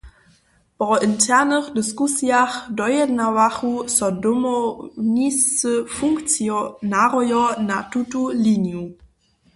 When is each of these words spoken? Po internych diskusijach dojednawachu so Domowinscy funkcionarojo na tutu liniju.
Po 0.77 0.97
internych 1.07 1.65
diskusijach 1.79 2.53
dojednawachu 2.71 3.73
so 3.95 4.11
Domowinscy 4.23 5.71
funkcionarojo 5.97 7.43
na 7.71 7.77
tutu 7.91 8.27
liniju. 8.45 8.83